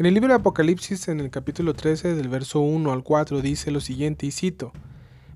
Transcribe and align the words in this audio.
En 0.00 0.06
el 0.06 0.14
libro 0.14 0.30
de 0.30 0.36
Apocalipsis, 0.36 1.08
en 1.08 1.20
el 1.20 1.28
capítulo 1.28 1.74
13, 1.74 2.14
del 2.14 2.30
verso 2.30 2.60
1 2.60 2.90
al 2.90 3.02
4, 3.02 3.42
dice 3.42 3.70
lo 3.70 3.80
siguiente, 3.82 4.24
y 4.24 4.30
cito, 4.30 4.72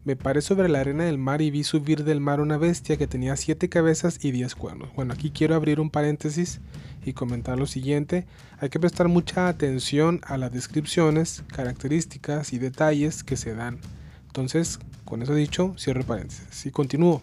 Me 0.06 0.16
paré 0.16 0.40
sobre 0.40 0.70
la 0.70 0.80
arena 0.80 1.04
del 1.04 1.18
mar 1.18 1.42
y 1.42 1.50
vi 1.50 1.64
subir 1.64 2.02
del 2.02 2.22
mar 2.22 2.40
una 2.40 2.56
bestia 2.56 2.96
que 2.96 3.06
tenía 3.06 3.36
siete 3.36 3.68
cabezas 3.68 4.24
y 4.24 4.30
diez 4.30 4.54
cuernos. 4.54 4.88
Bueno, 4.94 5.12
aquí 5.12 5.30
quiero 5.30 5.54
abrir 5.54 5.80
un 5.80 5.90
paréntesis 5.90 6.62
y 7.04 7.12
comentar 7.12 7.58
lo 7.58 7.66
siguiente. 7.66 8.26
Hay 8.58 8.70
que 8.70 8.80
prestar 8.80 9.08
mucha 9.08 9.48
atención 9.48 10.22
a 10.24 10.38
las 10.38 10.50
descripciones, 10.50 11.44
características 11.48 12.54
y 12.54 12.58
detalles 12.58 13.22
que 13.22 13.36
se 13.36 13.54
dan. 13.54 13.80
Entonces, 14.28 14.78
con 15.04 15.20
eso 15.20 15.34
dicho, 15.34 15.74
cierro 15.76 16.04
paréntesis 16.04 16.64
y 16.64 16.70
continúo. 16.70 17.20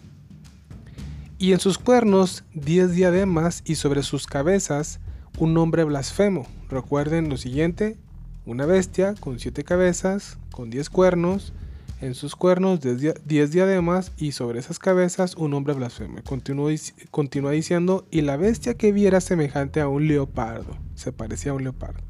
Y 1.38 1.54
en 1.54 1.58
sus 1.58 1.76
cuernos 1.76 2.44
diez 2.54 2.92
diademas 2.92 3.62
y 3.64 3.74
sobre 3.74 4.04
sus 4.04 4.28
cabezas 4.28 5.00
un 5.38 5.54
nombre 5.54 5.82
blasfemo. 5.82 6.46
Recuerden 6.72 7.28
lo 7.28 7.36
siguiente, 7.36 7.98
una 8.46 8.64
bestia 8.64 9.14
con 9.20 9.38
siete 9.38 9.62
cabezas, 9.62 10.38
con 10.52 10.70
diez 10.70 10.88
cuernos, 10.88 11.52
en 12.00 12.14
sus 12.14 12.34
cuernos 12.34 12.80
diez 12.80 13.50
diademas 13.50 14.10
y 14.16 14.32
sobre 14.32 14.58
esas 14.58 14.78
cabezas 14.78 15.36
un 15.36 15.52
hombre 15.52 15.74
blasfemo. 15.74 16.22
Continúa, 16.24 16.72
continúa 17.10 17.50
diciendo, 17.50 18.06
y 18.10 18.22
la 18.22 18.38
bestia 18.38 18.72
que 18.72 18.90
viera 18.90 19.20
semejante 19.20 19.82
a 19.82 19.88
un 19.88 20.08
leopardo, 20.08 20.78
se 20.94 21.12
parecía 21.12 21.52
a 21.52 21.56
un 21.56 21.64
leopardo. 21.64 22.00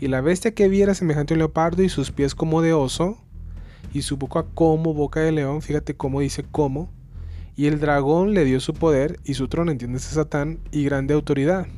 Y 0.00 0.08
la 0.08 0.20
bestia 0.20 0.54
que 0.54 0.68
viera 0.68 0.94
semejante 0.94 1.34
a 1.34 1.36
un 1.36 1.38
leopardo 1.38 1.84
y 1.84 1.88
sus 1.88 2.10
pies 2.10 2.34
como 2.34 2.62
de 2.62 2.72
oso, 2.72 3.16
y 3.92 4.02
su 4.02 4.16
boca 4.16 4.44
como 4.54 4.92
boca 4.92 5.20
de 5.20 5.30
león, 5.30 5.62
fíjate 5.62 5.94
cómo 5.96 6.18
dice 6.18 6.42
como, 6.42 6.90
y 7.54 7.66
el 7.66 7.78
dragón 7.78 8.34
le 8.34 8.44
dio 8.44 8.58
su 8.58 8.74
poder 8.74 9.20
y 9.22 9.34
su 9.34 9.46
trono, 9.46 9.70
entiendes, 9.70 10.02
Satán, 10.02 10.58
y 10.72 10.82
grande 10.82 11.14
autoridad. 11.14 11.68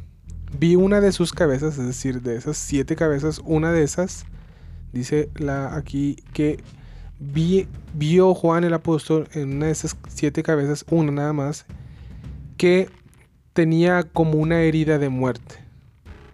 Vi 0.58 0.76
una 0.76 1.00
de 1.00 1.12
sus 1.12 1.32
cabezas, 1.32 1.78
es 1.78 1.86
decir, 1.86 2.22
de 2.22 2.36
esas 2.36 2.56
siete 2.56 2.96
cabezas, 2.96 3.40
una 3.44 3.72
de 3.72 3.82
esas, 3.82 4.24
dice 4.92 5.28
la 5.34 5.74
aquí 5.74 6.16
que 6.32 6.62
vio 7.18 8.34
Juan 8.34 8.64
el 8.64 8.74
apóstol 8.74 9.28
en 9.32 9.56
una 9.56 9.66
de 9.66 9.72
esas 9.72 9.96
siete 10.08 10.42
cabezas, 10.42 10.84
una 10.90 11.12
nada 11.12 11.32
más, 11.32 11.66
que 12.56 12.88
tenía 13.52 14.04
como 14.04 14.38
una 14.38 14.60
herida 14.60 14.98
de 14.98 15.08
muerte. 15.08 15.56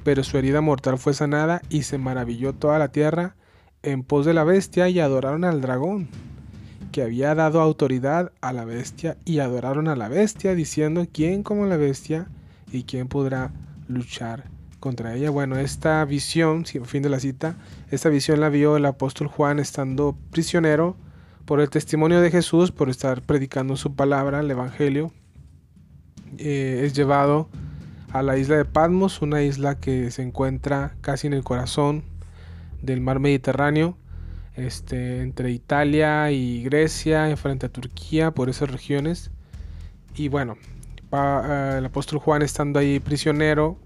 Pero 0.04 0.24
su 0.24 0.36
herida 0.38 0.60
mortal 0.60 0.98
fue 0.98 1.14
sanada 1.14 1.62
y 1.68 1.82
se 1.82 1.98
maravilló 1.98 2.52
toda 2.52 2.78
la 2.78 2.88
tierra 2.88 3.36
en 3.82 4.02
pos 4.02 4.26
de 4.26 4.34
la 4.34 4.44
bestia 4.44 4.88
y 4.88 5.00
adoraron 5.00 5.44
al 5.44 5.60
dragón, 5.60 6.08
que 6.90 7.02
había 7.02 7.34
dado 7.34 7.60
autoridad 7.60 8.32
a 8.40 8.52
la 8.52 8.64
bestia 8.64 9.16
y 9.24 9.38
adoraron 9.38 9.88
a 9.88 9.96
la 9.96 10.08
bestia 10.08 10.54
diciendo, 10.54 11.06
¿quién 11.12 11.42
como 11.42 11.66
la 11.66 11.76
bestia 11.76 12.26
y 12.70 12.84
quién 12.84 13.08
podrá 13.08 13.52
luchar 13.92 14.50
contra 14.80 15.14
ella. 15.14 15.30
Bueno, 15.30 15.56
esta 15.58 16.04
visión, 16.04 16.64
fin 16.64 17.02
de 17.02 17.08
la 17.08 17.20
cita, 17.20 17.56
esta 17.90 18.08
visión 18.08 18.40
la 18.40 18.48
vio 18.48 18.76
el 18.76 18.84
apóstol 18.84 19.28
Juan 19.28 19.58
estando 19.58 20.16
prisionero 20.30 20.96
por 21.44 21.60
el 21.60 21.70
testimonio 21.70 22.20
de 22.20 22.30
Jesús, 22.30 22.72
por 22.72 22.90
estar 22.90 23.22
predicando 23.22 23.76
su 23.76 23.94
palabra, 23.94 24.40
el 24.40 24.50
Evangelio. 24.50 25.12
Eh, 26.38 26.82
es 26.84 26.94
llevado 26.94 27.48
a 28.12 28.22
la 28.22 28.36
isla 28.36 28.56
de 28.56 28.64
Patmos, 28.64 29.22
una 29.22 29.42
isla 29.42 29.78
que 29.78 30.10
se 30.10 30.22
encuentra 30.22 30.94
casi 31.00 31.26
en 31.26 31.32
el 31.32 31.44
corazón 31.44 32.04
del 32.82 33.00
mar 33.00 33.20
Mediterráneo, 33.20 33.96
este, 34.54 35.22
entre 35.22 35.50
Italia 35.50 36.30
y 36.30 36.62
Grecia, 36.62 37.34
frente 37.36 37.66
a 37.66 37.68
Turquía, 37.68 38.32
por 38.32 38.50
esas 38.50 38.70
regiones. 38.70 39.30
Y 40.14 40.28
bueno, 40.28 40.56
eh, 41.12 41.74
el 41.78 41.84
apóstol 41.84 42.18
Juan 42.18 42.42
estando 42.42 42.78
ahí 42.78 43.00
prisionero, 43.00 43.78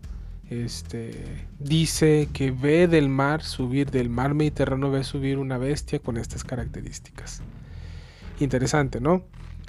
este, 0.49 1.47
dice 1.59 2.29
que 2.33 2.53
ve 2.53 2.87
del 2.87 3.09
mar 3.09 3.43
subir, 3.43 3.91
del 3.91 4.09
mar 4.09 4.35
Mediterráneo 4.35 4.91
ve 4.91 5.03
subir 5.03 5.39
una 5.39 5.59
bestia 5.59 5.99
con 5.99 6.17
estas 6.17 6.45
características. 6.45 7.43
Interesante, 8.39 9.01
¿no? 9.01 9.25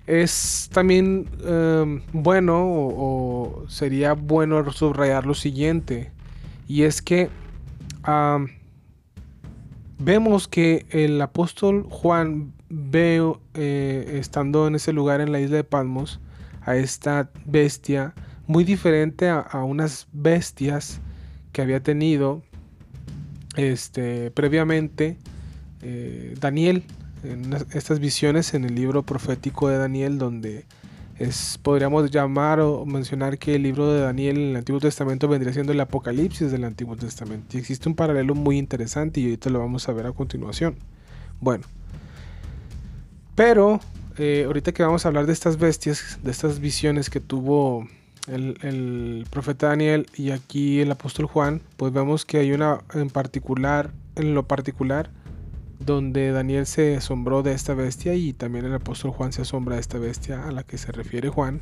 Es 0.06 0.70
también 0.72 1.30
em, 1.44 2.02
bueno 2.14 2.64
o, 2.64 3.66
sería 3.68 4.14
bueno 4.14 4.72
subrayar 4.72 5.26
lo 5.26 5.34
siguiente, 5.34 6.12
y 6.68 6.84
es 6.84 7.02
que 7.02 7.30
vemos 10.00 10.48
que 10.48 10.86
el 10.92 11.22
apóstol 11.22 11.88
Juan 11.90 12.54
ve, 12.70 13.22
eh, 13.54 14.18
estando 14.20 14.68
en 14.68 14.76
ese 14.76 14.94
lugar 14.94 15.22
en 15.22 15.32
la 15.32 15.40
isla 15.40 15.58
de 15.58 15.64
Palmos, 15.64 16.20
a 16.68 16.76
esta 16.76 17.32
bestia 17.46 18.14
muy 18.46 18.64
diferente 18.64 19.30
a, 19.30 19.64
unas 19.64 20.08
bestias 20.12 21.00
que 21.54 21.62
había 21.62 21.82
tenido 21.82 22.44
este, 23.56 24.32
previamente 24.32 25.18
eh, 25.82 26.36
Daniel, 26.40 26.84
en 27.24 27.54
estas 27.74 28.00
visiones 28.00 28.54
en 28.54 28.66
el 28.66 28.76
libro 28.76 29.04
profético 29.04 29.70
de 29.70 29.78
Daniel, 29.78 30.18
donde 30.18 30.66
es, 31.18 31.58
podríamos 31.64 32.12
llamar 32.12 32.60
o 32.60 32.86
mencionar 32.86 33.38
que 33.38 33.56
el 33.56 33.64
libro 33.64 33.92
de 33.92 34.02
Daniel 34.02 34.38
en 34.38 34.50
el 34.50 34.56
Antiguo 34.58 34.82
Testamento 34.82 35.28
vendría 35.28 35.54
siendo 35.54 35.72
el 35.72 35.80
Apocalipsis 35.80 36.52
del 36.52 36.66
Antiguo 36.66 36.96
Testamento. 36.98 37.58
Y 37.58 37.62
existe 37.62 37.88
un 37.88 37.96
paralelo 37.96 38.36
muy 38.36 38.58
interesante 38.58 39.22
y 39.22 39.26
ahorita 39.26 39.50
lo 39.50 39.60
vamos 39.60 39.88
a 39.88 39.94
ver 39.94 40.06
a 40.06 40.12
continuación. 40.12 40.76
Bueno, 41.40 41.66
pero 43.36 43.80
eh, 44.18 44.44
ahorita 44.46 44.72
que 44.72 44.84
vamos 44.84 45.06
a 45.06 45.10
hablar 45.10 45.26
de 45.26 45.34
estas 45.34 45.58
bestias, 45.58 46.20
de 46.24 46.32
estas 46.32 46.60
visiones 46.60 47.10
que 47.10 47.20
tuvo 47.20 47.88
el, 48.28 49.26
profeta 49.30 49.68
Daniel 49.68 50.08
y 50.16 50.32
aquí 50.32 50.82
el 50.82 50.92
apóstol 50.92 51.28
Juan, 51.28 51.62
pues 51.78 51.94
vemos 51.94 52.26
que 52.26 52.40
hay 52.40 52.52
una 52.52 52.80
en 52.94 53.10
particular, 53.10 53.92
en 54.16 54.34
lo 54.34 54.48
particular, 54.48 55.12
donde 55.80 56.32
Daniel 56.32 56.66
se 56.66 56.98
asombró 56.98 57.44
de 57.44 57.54
esta 57.54 57.74
bestia 57.74 58.16
y 58.16 58.34
también 58.34 58.66
el 58.66 58.74
apóstol 58.74 59.12
Juan 59.12 59.32
se 59.32 59.44
asombra 59.44 59.76
de 59.76 59.82
esta 59.82 60.00
bestia 60.00 60.48
a 60.48 60.52
la 60.52 60.64
que 60.64 60.78
se 60.78 60.92
refiere 60.92 61.30
Juan, 61.30 61.62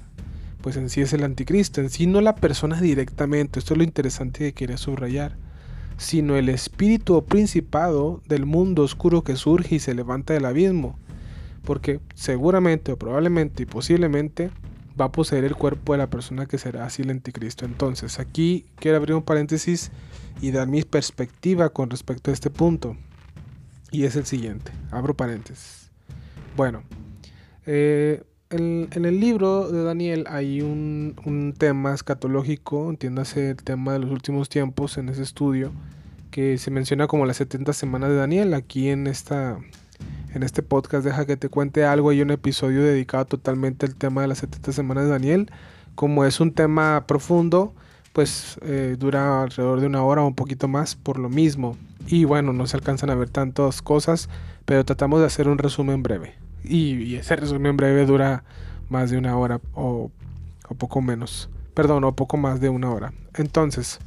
pues 0.61 0.77
en 0.77 0.89
sí 0.89 1.01
es 1.01 1.13
el 1.13 1.23
anticristo, 1.23 1.81
en 1.81 1.89
sí 1.89 2.07
no 2.07 2.21
la 2.21 2.35
persona 2.35 2.79
directamente, 2.81 3.59
esto 3.59 3.73
es 3.73 3.77
lo 3.77 3.83
interesante 3.83 4.39
que 4.39 4.53
quería 4.53 4.77
subrayar, 4.77 5.35
sino 5.97 6.35
el 6.35 6.49
espíritu 6.49 7.15
o 7.15 7.25
principado 7.25 8.21
del 8.27 8.45
mundo 8.45 8.83
oscuro 8.83 9.23
que 9.23 9.35
surge 9.35 9.75
y 9.75 9.79
se 9.79 9.93
levanta 9.93 10.33
del 10.33 10.45
abismo, 10.45 10.97
porque 11.65 11.99
seguramente 12.13 12.91
o 12.91 12.97
probablemente 12.97 13.63
y 13.63 13.65
posiblemente 13.65 14.51
va 14.99 15.05
a 15.05 15.11
poseer 15.11 15.43
el 15.43 15.55
cuerpo 15.55 15.93
de 15.93 15.97
la 15.97 16.09
persona 16.09 16.45
que 16.45 16.57
será 16.57 16.85
así 16.85 17.01
el 17.01 17.09
anticristo. 17.09 17.65
Entonces, 17.65 18.19
aquí 18.19 18.65
quiero 18.75 18.97
abrir 18.97 19.15
un 19.15 19.23
paréntesis 19.23 19.91
y 20.41 20.51
dar 20.51 20.67
mi 20.67 20.83
perspectiva 20.83 21.69
con 21.69 21.89
respecto 21.89 22.31
a 22.31 22.33
este 22.33 22.49
punto. 22.49 22.95
Y 23.91 24.05
es 24.05 24.15
el 24.15 24.25
siguiente. 24.25 24.71
Abro 24.91 25.15
paréntesis. 25.15 25.89
Bueno, 26.55 26.83
eh, 27.65 28.23
en, 28.49 28.89
el 28.93 29.19
libro 29.19 29.69
de 29.69 29.83
Daniel 29.83 30.25
hay 30.29 30.61
un, 30.61 31.15
un 31.25 31.53
tema 31.57 31.93
escatológico, 31.93 32.89
entiéndase 32.89 33.51
el 33.51 33.57
tema 33.57 33.93
de 33.93 33.99
los 33.99 34.11
últimos 34.11 34.49
tiempos 34.49 34.97
en 34.97 35.09
ese 35.09 35.23
estudio, 35.23 35.71
que 36.31 36.57
se 36.57 36.71
menciona 36.71 37.07
como 37.07 37.25
las 37.25 37.37
70 37.37 37.73
semanas 37.73 38.09
de 38.09 38.15
Daniel. 38.15 38.53
Aquí 38.53 38.89
en 38.89 39.07
esta 39.07 39.57
en 40.35 40.43
este 40.43 40.61
podcast 40.61 41.05
deja 41.05 41.25
que 41.25 41.37
te 41.37 41.47
cuente 41.47 41.85
algo. 41.85 42.09
Hay 42.09 42.21
un 42.21 42.29
episodio 42.29 42.83
dedicado 42.83 43.23
totalmente 43.23 43.85
al 43.85 43.95
tema 43.95 44.21
de 44.21 44.27
las 44.27 44.39
70 44.39 44.73
semanas 44.73 45.05
de 45.05 45.09
Daniel. 45.09 45.49
Como 45.95 46.25
es 46.25 46.41
un 46.41 46.51
tema 46.51 47.05
profundo, 47.07 47.73
pues 48.11 48.57
eh, 48.61 48.97
dura 48.99 49.43
alrededor 49.43 49.79
de 49.79 49.87
una 49.87 50.03
hora 50.03 50.23
o 50.23 50.27
un 50.27 50.35
poquito 50.35 50.67
más 50.67 50.95
por 50.95 51.19
lo 51.19 51.29
mismo. 51.29 51.77
Y 52.07 52.25
bueno, 52.25 52.51
no 52.51 52.67
se 52.67 52.75
alcanzan 52.75 53.09
a 53.11 53.15
ver 53.15 53.29
tantas 53.29 53.81
cosas, 53.81 54.27
pero 54.65 54.83
tratamos 54.83 55.21
de 55.21 55.27
hacer 55.27 55.47
un 55.47 55.57
resumen 55.57 56.03
breve. 56.03 56.35
Y, 56.65 57.15
ese 57.15 57.37
resumen 57.37 57.77
breve 57.77 58.05
dura 58.05 58.43
más 58.89 59.11
de 59.11 59.17
una 59.17 59.37
hora 59.37 59.61
o, 59.73 60.11
o, 60.67 60.75
poco 60.75 61.01
menos. 61.01 61.49
Perdón, 61.73 62.03
o 62.03 62.13
poco 62.13 62.35
más 62.35 62.59
de 62.59 62.67
una 62.67 62.91
hora. 62.91 63.13
Entonces, 63.35 63.99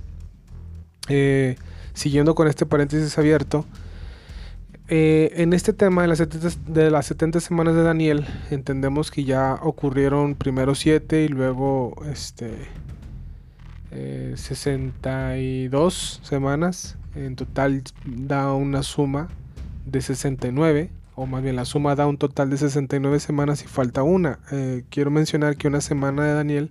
eh, 1.08 1.56
siguiendo 1.94 2.34
con 2.34 2.48
este 2.48 2.66
paréntesis 2.66 3.16
abierto, 3.16 3.64
eh, 4.88 5.32
en 5.36 5.52
este 5.52 5.72
tema 5.72 6.02
de 6.02 6.08
las, 6.08 6.18
70, 6.18 6.48
de 6.66 6.90
las 6.90 7.06
70 7.06 7.40
semanas 7.40 7.74
de 7.74 7.82
Daniel, 7.82 8.26
entendemos 8.50 9.10
que 9.10 9.24
ya 9.24 9.58
ocurrieron 9.62 10.34
primero 10.34 10.74
7 10.74 11.24
y 11.24 11.28
luego 11.28 11.94
este, 12.10 12.54
62 13.90 16.20
eh, 16.22 16.26
semanas. 16.26 16.96
En 17.14 17.36
total 17.36 17.82
da 18.06 18.52
una 18.54 18.82
suma 18.82 19.28
de 19.84 20.00
69, 20.00 20.90
o 21.16 21.26
más 21.26 21.42
bien 21.42 21.56
la 21.56 21.64
suma 21.64 21.94
da 21.94 22.06
un 22.06 22.16
total 22.16 22.48
de 22.48 22.56
69 22.56 23.20
semanas 23.20 23.62
y 23.64 23.66
falta 23.66 24.02
una. 24.02 24.38
Eh, 24.52 24.84
quiero 24.88 25.10
mencionar 25.10 25.56
que 25.56 25.68
una 25.68 25.80
semana 25.80 26.24
de 26.24 26.32
Daniel 26.32 26.70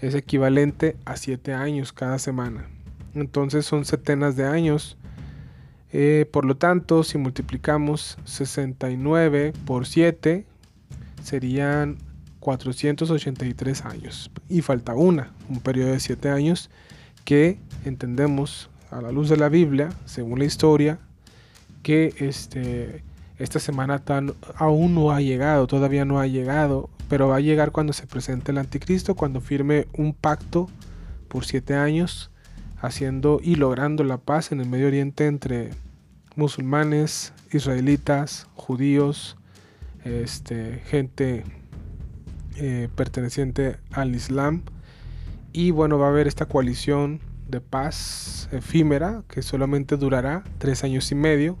es 0.00 0.14
equivalente 0.14 0.96
a 1.04 1.16
7 1.16 1.54
años 1.54 1.92
cada 1.92 2.18
semana. 2.18 2.66
Entonces 3.14 3.64
son 3.64 3.84
setenas 3.84 4.36
de 4.36 4.44
años 4.44 4.96
eh, 5.92 6.26
por 6.30 6.44
lo 6.44 6.56
tanto, 6.56 7.02
si 7.02 7.18
multiplicamos 7.18 8.18
69 8.24 9.52
por 9.64 9.86
7, 9.86 10.46
serían 11.22 11.98
483 12.40 13.84
años. 13.84 14.30
Y 14.48 14.62
falta 14.62 14.94
una, 14.94 15.32
un 15.48 15.60
periodo 15.60 15.92
de 15.92 16.00
7 16.00 16.30
años 16.30 16.70
que 17.24 17.58
entendemos 17.84 18.70
a 18.90 19.00
la 19.00 19.12
luz 19.12 19.28
de 19.28 19.36
la 19.36 19.48
Biblia, 19.48 19.90
según 20.04 20.38
la 20.38 20.44
historia, 20.44 20.98
que 21.82 22.14
este, 22.18 23.02
esta 23.38 23.58
semana 23.58 23.98
tan, 23.98 24.34
aún 24.56 24.94
no 24.94 25.12
ha 25.12 25.20
llegado, 25.20 25.66
todavía 25.66 26.04
no 26.04 26.20
ha 26.20 26.26
llegado, 26.26 26.90
pero 27.08 27.28
va 27.28 27.36
a 27.36 27.40
llegar 27.40 27.72
cuando 27.72 27.92
se 27.92 28.06
presente 28.06 28.52
el 28.52 28.58
anticristo, 28.58 29.14
cuando 29.14 29.40
firme 29.40 29.86
un 29.94 30.12
pacto 30.12 30.68
por 31.28 31.44
siete 31.44 31.74
años, 31.74 32.30
haciendo 32.80 33.40
y 33.42 33.56
logrando 33.56 34.04
la 34.04 34.18
paz 34.18 34.52
en 34.52 34.60
el 34.60 34.68
Medio 34.68 34.86
Oriente 34.86 35.26
entre 35.26 35.70
musulmanes, 36.36 37.32
israelitas, 37.52 38.46
judíos, 38.54 39.36
este, 40.04 40.82
gente 40.86 41.44
eh, 42.56 42.88
perteneciente 42.94 43.76
al 43.92 44.14
Islam. 44.14 44.62
Y 45.52 45.72
bueno, 45.72 45.98
va 45.98 46.06
a 46.06 46.10
haber 46.10 46.26
esta 46.28 46.46
coalición 46.46 47.20
de 47.48 47.60
paz 47.60 48.48
efímera 48.52 49.24
que 49.28 49.42
solamente 49.42 49.96
durará 49.96 50.44
tres 50.58 50.84
años 50.84 51.10
y 51.10 51.14
medio, 51.14 51.58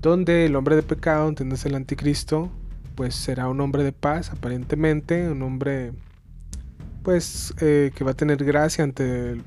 donde 0.00 0.46
el 0.46 0.56
hombre 0.56 0.74
de 0.74 0.82
pecado, 0.82 1.28
entiendes 1.28 1.64
el 1.66 1.74
anticristo, 1.74 2.50
pues 2.94 3.14
será 3.14 3.48
un 3.48 3.60
hombre 3.60 3.84
de 3.84 3.92
paz 3.92 4.30
aparentemente, 4.30 5.28
un 5.28 5.42
hombre 5.42 5.92
pues 7.02 7.52
eh, 7.60 7.90
que 7.94 8.04
va 8.04 8.12
a 8.12 8.14
tener 8.14 8.44
gracia 8.44 8.84
ante 8.84 9.40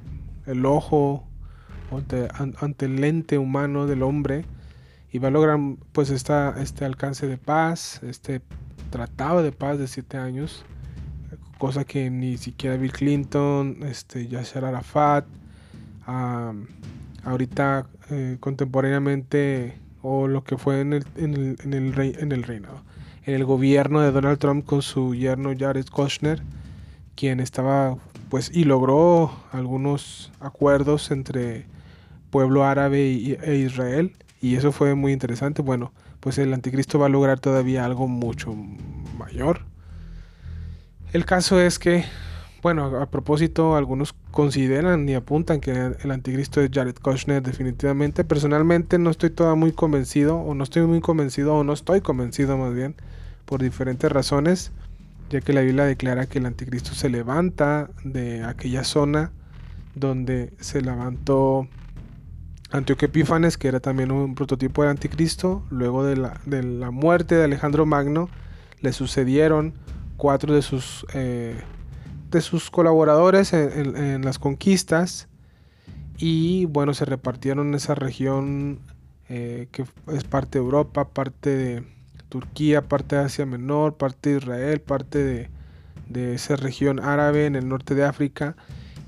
el, 0.46 0.66
ojo, 0.66 1.28
ante, 2.60 2.86
el 2.86 3.02
lente 3.02 3.38
humano 3.38 3.88
del 3.88 4.04
hombre 4.04 4.46
y 5.12 5.20
va 5.20 5.30
a 5.30 5.32
lograr 5.32 5.60
pues 5.92 6.10
esta, 6.10 6.56
este 6.62 6.86
alcance 6.86 7.28
de 7.28 7.38
paz, 7.38 8.02
este 8.04 8.42
tratado 8.90 9.44
de 9.44 9.52
paz 9.52 9.80
de 9.80 9.88
siete 9.88 10.18
años, 10.18 10.66
cosa 11.58 11.86
que 11.86 12.10
ni 12.10 12.38
siquiera 12.38 12.78
Bill 12.78 12.92
Clinton, 12.92 13.78
este, 13.84 14.28
Yasser 14.28 14.66
Arafat, 14.66 15.26
ahorita 17.24 17.88
eh, 18.12 18.38
contemporáneamente 18.40 19.80
o 20.02 20.28
lo 20.28 20.44
que 20.44 20.58
fue 20.58 20.82
en 20.82 20.94
el, 20.94 21.06
en 21.16 21.34
el, 21.34 21.58
en 21.64 21.74
el, 21.74 21.94
rey, 21.94 22.16
en 22.20 22.32
el 22.32 22.44
reinado, 22.44 22.84
en 23.24 23.34
el 23.34 23.46
gobierno 23.46 24.02
de 24.02 24.12
Donald 24.12 24.38
Trump 24.38 24.66
con 24.66 24.82
su 24.82 25.16
yerno 25.16 25.54
Jared 25.58 25.88
Kushner, 25.88 26.42
quien 27.16 27.40
estaba 27.40 27.98
pues 28.30 28.52
y 28.54 28.64
logró 28.64 29.32
algunos 29.52 30.32
acuerdos 30.40 31.12
entre 31.12 31.66
pueblo 32.30 32.64
árabe 32.64 33.38
e 33.42 33.56
Israel 33.56 34.14
y 34.42 34.56
eso 34.56 34.72
fue 34.72 34.96
muy 34.96 35.14
interesante. 35.14 35.62
Bueno, 35.62 35.94
pues 36.20 36.38
el 36.38 36.54
anticristo 36.54 37.00
va 37.00 37.06
a 37.08 37.10
lograr 37.10 37.40
todavía 37.40 37.86
algo 37.86 38.08
mucho 38.08 38.56
mayor. 39.18 39.62
El 41.14 41.26
caso 41.26 41.60
es 41.60 41.80
que 41.80 42.06
bueno, 42.66 43.00
a 43.00 43.06
propósito, 43.06 43.76
algunos 43.76 44.16
consideran 44.32 45.08
y 45.08 45.14
apuntan 45.14 45.60
que 45.62 45.92
el 46.02 46.10
anticristo 46.10 46.62
es 46.62 46.72
Jared 46.74 46.96
Kushner 46.96 47.44
definitivamente. 47.44 48.24
Personalmente 48.24 48.98
no 48.98 49.12
estoy 49.12 49.30
todavía 49.30 49.60
muy 49.60 49.72
convencido, 49.72 50.38
o 50.38 50.56
no 50.56 50.64
estoy 50.64 50.82
muy 50.88 51.00
convencido, 51.00 51.54
o 51.54 51.64
no 51.64 51.74
estoy 51.74 52.02
convencido 52.02 52.58
más 52.58 52.74
bien, 52.74 52.96
por 53.46 53.62
diferentes 53.62 54.12
razones, 54.12 54.72
ya 55.30 55.42
que 55.42 55.54
la 55.54 55.62
Biblia 55.62 55.86
declara 55.86 56.28
que 56.28 56.40
el 56.40 56.46
anticristo 56.46 56.94
se 56.94 57.10
levanta 57.10 57.90
de 58.04 58.44
aquella 58.44 58.84
zona 58.84 59.32
donde 59.96 60.54
se 60.60 60.82
levantó 60.82 61.68
Antioquía 62.72 63.08
Epífanes, 63.08 63.58
que 63.58 63.68
era 63.68 63.80
también 63.80 64.12
un 64.12 64.36
prototipo 64.36 64.82
del 64.82 64.92
anticristo. 64.92 65.64
Luego 65.70 66.04
de 66.04 66.18
la, 66.18 66.40
de 66.46 66.64
la 66.64 66.92
muerte 66.92 67.36
de 67.36 67.46
Alejandro 67.46 67.86
Magno, 67.86 68.30
le 68.82 68.92
sucedieron 68.94 69.74
cuatro 70.18 70.54
de 70.54 70.62
sus... 70.62 71.06
Eh, 71.14 71.56
de 72.32 72.42
sus 72.42 72.70
colaboradores 72.70 73.54
en, 73.54 74.26
las 74.26 74.40
conquistas 74.40 75.30
y 76.18 76.66
bueno, 76.66 76.94
se 76.94 77.06
repartieron 77.06 77.70
en 77.70 77.76
esa 77.76 77.96
región 77.96 78.80
eh, 79.30 79.68
que 79.72 79.86
es 80.08 80.24
parte 80.26 80.60
de 80.60 80.66
Europa, 80.66 81.10
parte 81.10 81.50
de 81.50 81.84
Turquía, 82.36 82.82
parte 82.82 83.16
de 83.16 83.22
Asia 83.22 83.46
Menor, 83.46 83.96
parte 83.96 84.32
de 84.32 84.38
Israel, 84.38 84.82
parte 84.82 85.24
de, 85.24 85.50
de 86.10 86.34
esa 86.34 86.58
región 86.58 87.00
árabe 87.00 87.46
en 87.46 87.56
el 87.56 87.70
norte 87.70 87.96
de 87.96 88.04
África 88.04 88.58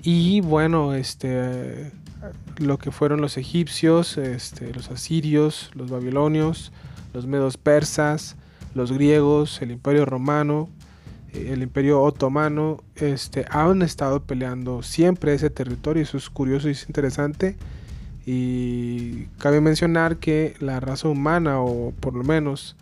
y 0.01 0.39
bueno, 0.39 0.93
este 0.93 1.91
lo 2.59 2.77
que 2.79 2.91
fueron 2.91 3.19
los 3.19 3.37
egipcios, 3.37 4.17
este, 4.17 4.73
los 4.73 4.89
asirios, 4.89 5.71
los 5.75 5.89
babilonios, 5.89 6.71
los 7.13 7.27
medos 7.27 7.57
persas, 7.57 8.37
los 8.73 8.93
griegos, 8.93 9.61
el 9.61 9.71
imperio 9.71 10.05
romano, 10.05 10.69
el 11.33 11.61
imperio 11.61 12.01
otomano 12.01 12.81
este, 12.95 13.45
han 13.49 13.81
estado 13.81 14.23
peleando 14.23 14.81
siempre 14.81 15.33
ese 15.33 15.49
territorio, 15.49 16.03
eso 16.03 16.15
es 16.15 16.29
curioso 16.29 16.69
y 16.69 16.71
es 16.71 16.87
interesante. 16.87 17.57
Y 18.25 19.25
cabe 19.39 19.59
mencionar 19.59 20.17
que 20.17 20.55
la 20.59 20.79
raza 20.79 21.09
humana, 21.09 21.61
o 21.61 21.91
por 21.99 22.15
lo 22.15 22.23
menos 22.23 22.77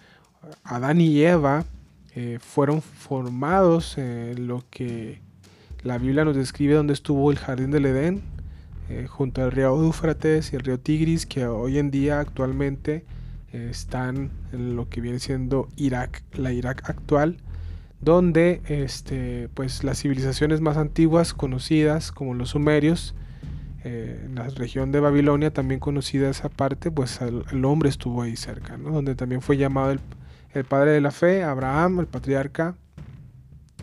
Adán 0.63 1.01
y 1.01 1.21
Eva, 1.21 1.65
eh, 2.15 2.39
fueron 2.41 2.81
formados 2.81 3.97
en 3.97 4.47
lo 4.47 4.63
que 4.69 5.21
la 5.83 5.97
Biblia 5.97 6.25
nos 6.25 6.35
describe 6.35 6.75
donde 6.75 6.93
estuvo 6.93 7.31
el 7.31 7.37
jardín 7.37 7.71
del 7.71 7.85
Edén, 7.85 8.21
eh, 8.89 9.07
junto 9.07 9.43
al 9.43 9.51
río 9.51 9.75
Éufrates 9.83 10.53
y 10.53 10.55
el 10.55 10.61
río 10.61 10.79
Tigris, 10.79 11.25
que 11.25 11.45
hoy 11.47 11.77
en 11.77 11.91
día 11.91 12.19
actualmente 12.19 13.05
están 13.51 14.31
en 14.51 14.75
lo 14.75 14.89
que 14.89 14.99
viene 14.99 15.17
siendo 15.19 15.69
Irak, 15.77 16.23
la 16.33 16.51
Irak 16.51 16.89
actual 16.89 17.37
donde 18.05 18.61
este, 18.67 19.49
pues, 19.55 19.83
las 19.83 19.99
civilizaciones 19.99 20.61
más 20.61 20.77
antiguas 20.77 21.33
conocidas 21.33 22.11
como 22.11 22.35
los 22.35 22.49
sumerios, 22.49 23.15
eh, 23.83 24.23
en 24.25 24.35
la 24.35 24.47
región 24.49 24.91
de 24.91 24.99
Babilonia 24.99 25.51
también 25.51 25.79
conocida 25.79 26.29
esa 26.29 26.49
parte, 26.49 26.91
pues 26.91 27.19
el, 27.21 27.65
hombre 27.65 27.89
estuvo 27.89 28.21
ahí 28.21 28.35
cerca, 28.35 28.77
donde 28.77 29.15
también 29.15 29.41
fue 29.41 29.57
llamado 29.57 29.91
el, 29.91 29.99
padre 30.63 30.91
de 30.91 31.01
la 31.01 31.11
fe, 31.11 31.43
Abraham, 31.43 31.99
el 31.99 32.07
patriarca, 32.07 32.75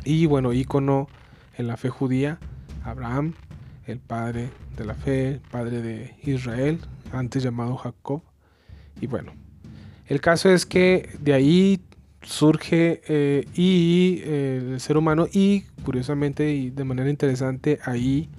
y 0.05 0.27
bueno, 0.27 0.53
ícono 0.53 1.09
en 1.57 1.67
la 1.67 1.77
fe 1.77 1.91
judía, 1.91 2.39
Abraham, 2.85 3.35
el 3.87 3.99
padre 3.99 4.49
de 4.77 4.85
la 4.85 4.95
fe, 4.95 5.41
padre 5.51 5.83
de 5.83 6.17
Israel, 6.23 6.81
antes 7.13 7.43
llamado 7.43 7.77
Jacob, 7.77 8.23
y 9.01 9.07
bueno, 9.07 9.33
el 10.07 10.21
caso 10.21 10.51
es 10.51 10.67
que 10.67 11.11
de 11.21 11.35
ahí 11.35 11.81
surge 12.23 13.03
eh, 13.09 13.47
y 13.55 14.21
eh, 14.25 14.73
el 14.73 14.81
ser 14.81 14.97
humano 14.97 15.27
y 15.33 15.63
curiosamente 15.85 16.53
y 16.53 16.71
de 16.71 16.85
manera 16.85 17.11
interesante 17.11 17.81
ahí 17.85 18.31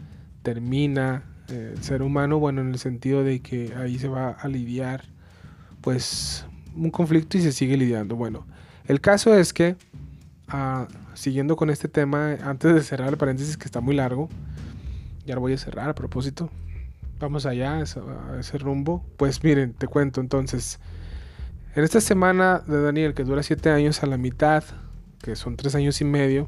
termina 0.42 1.24
eh, 1.50 1.74
el 1.76 1.84
ser 1.84 2.02
humano 2.02 2.40
bueno 2.40 2.62
en 2.62 2.70
el 2.70 2.80
sentido 2.80 3.24
de 3.24 3.42
que 3.42 3.74
ahí 3.76 4.00
se 4.00 4.08
va 4.08 4.32
a 4.32 4.48
lidiar 4.48 5.04
pues 5.82 6.46
un 6.76 6.92
conflicto 6.92 7.38
y 7.38 7.42
se 7.42 7.52
sigue 7.52 7.78
lidiando. 7.78 8.16
Bueno 8.16 8.46
el 8.86 9.00
caso 9.00 9.34
es 9.34 9.54
que 9.54 9.76
ah, 10.48 10.88
siguiendo 11.14 11.56
con 11.56 11.70
este 11.70 11.88
tema 11.88 12.34
antes 12.44 12.74
de 12.74 12.82
cerrar 12.82 13.10
el 13.10 13.18
paréntesis 13.18 13.58
que 13.58 13.66
está 13.66 13.80
muy 13.80 13.96
largo 13.96 14.30
ya 15.26 15.36
lo 15.36 15.42
voy 15.42 15.54
a 15.54 15.58
cerrar 15.58 15.90
a 15.90 15.96
propósito. 15.96 16.50
Vamos 17.20 17.46
allá 17.46 17.78
a 17.78 18.40
ese 18.40 18.58
rumbo. 18.58 19.06
Pues 19.16 19.42
miren 19.42 19.74
te 19.74 19.88
cuento 19.88 20.20
entonces 20.20 20.80
en 21.76 21.84
esta 21.84 22.02
semana 22.02 22.62
de 22.68 22.84
Daniel, 22.84 23.16
que 23.16 23.24
dura 23.24 23.42
7 23.42 23.72
años, 23.72 24.04
a 24.04 24.06
la 24.06 24.18
mitad, 24.18 24.64
que 25.24 25.36
son 25.36 25.56
3 25.56 25.74
años 25.74 26.02
y 26.02 26.06
medio, 26.06 26.48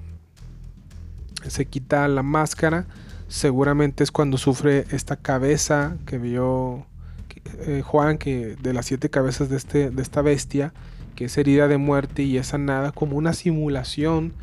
se 1.47 1.65
quita 1.65 2.07
la 2.07 2.21
máscara. 2.21 2.85
Seguramente 3.27 4.03
es 4.03 4.11
cuando 4.11 4.37
sufre 4.37 4.85
esta 4.91 5.15
cabeza 5.15 5.97
que 6.05 6.19
vio 6.19 6.85
eh, 7.59 7.81
Juan, 7.85 8.17
que 8.17 8.55
de 8.61 8.73
las 8.73 8.85
siete 8.85 9.09
cabezas 9.09 9.49
de, 9.49 9.57
este, 9.57 9.91
de 9.91 10.01
esta 10.01 10.21
bestia, 10.21 10.73
que 11.15 11.25
es 11.25 11.37
herida 11.37 11.67
de 11.67 11.77
muerte 11.77 12.23
y 12.23 12.37
es 12.37 12.47
sanada 12.47 12.91
como 12.91 13.17
una 13.17 13.33
simulación 13.33 14.33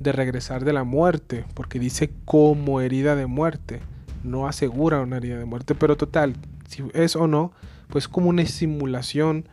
de 0.00 0.12
regresar 0.12 0.64
de 0.64 0.72
la 0.72 0.84
muerte, 0.84 1.44
porque 1.54 1.78
dice 1.78 2.10
como 2.24 2.80
herida 2.80 3.16
de 3.16 3.26
muerte, 3.26 3.80
no 4.24 4.46
asegura 4.46 5.00
una 5.00 5.18
herida 5.18 5.38
de 5.38 5.44
muerte, 5.44 5.74
pero 5.74 5.96
total, 5.96 6.34
si 6.68 6.84
es 6.94 7.16
o 7.16 7.26
no, 7.26 7.52
pues 7.88 8.08
como 8.08 8.30
una 8.30 8.44
simulación 8.46 9.48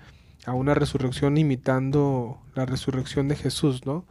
a 0.46 0.54
una 0.54 0.74
resurrección 0.74 1.38
imitando 1.38 2.40
la 2.56 2.66
resurrección 2.66 3.28
de 3.28 3.36
Jesús, 3.36 3.86
¿no? 3.86 4.06